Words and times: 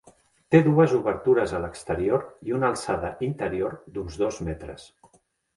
Té 0.53 0.61
dues 0.67 0.95
obertures 0.99 1.53
a 1.57 1.59
l'exterior 1.65 2.25
i 2.49 2.57
una 2.61 2.71
alçada 2.73 3.13
interior 3.29 3.79
d'uns 3.99 4.21
dos 4.23 4.45
metres. 4.49 4.91